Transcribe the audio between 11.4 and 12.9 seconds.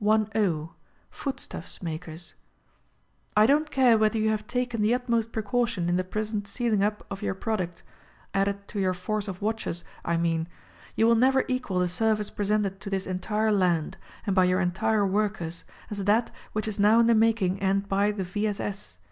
equal the service presented to